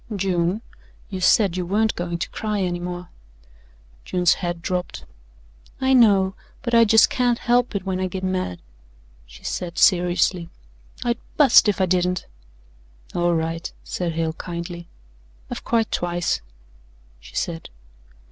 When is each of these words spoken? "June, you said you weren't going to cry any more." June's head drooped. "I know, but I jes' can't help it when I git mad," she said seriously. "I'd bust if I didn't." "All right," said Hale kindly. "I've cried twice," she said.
"June, 0.15 0.63
you 1.11 1.21
said 1.21 1.55
you 1.55 1.63
weren't 1.63 1.93
going 1.93 2.17
to 2.17 2.29
cry 2.31 2.59
any 2.59 2.79
more." 2.79 3.09
June's 4.03 4.33
head 4.41 4.59
drooped. 4.63 5.05
"I 5.79 5.93
know, 5.93 6.33
but 6.63 6.73
I 6.73 6.79
jes' 6.81 7.05
can't 7.05 7.37
help 7.37 7.75
it 7.75 7.85
when 7.85 7.99
I 7.99 8.07
git 8.07 8.23
mad," 8.23 8.57
she 9.27 9.43
said 9.43 9.77
seriously. 9.77 10.49
"I'd 11.03 11.19
bust 11.37 11.69
if 11.69 11.79
I 11.79 11.85
didn't." 11.85 12.25
"All 13.13 13.35
right," 13.35 13.71
said 13.83 14.13
Hale 14.13 14.33
kindly. 14.33 14.87
"I've 15.51 15.63
cried 15.63 15.91
twice," 15.91 16.41
she 17.19 17.35
said. 17.35 17.69